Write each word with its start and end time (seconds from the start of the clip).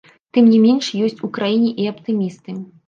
Тым 0.37 0.47
не 0.53 0.59
менш, 0.63 0.85
ёсць 1.09 1.21
у 1.29 1.31
краіне 1.39 1.69
і 1.81 1.89
аптымісты. 1.95 2.61